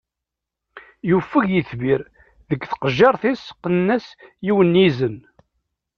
[1.09, 2.01] Yufeg yitbir,
[2.49, 4.05] deg tqejjirt-is qqnen-as
[4.45, 5.17] yiwen n izen.